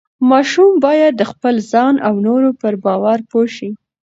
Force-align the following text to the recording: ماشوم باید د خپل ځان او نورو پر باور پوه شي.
ماشوم 0.29 0.71
باید 0.85 1.13
د 1.17 1.23
خپل 1.31 1.55
ځان 1.71 1.95
او 2.07 2.13
نورو 2.27 2.49
پر 2.61 2.73
باور 2.85 3.19
پوه 3.29 3.47
شي. 3.55 3.69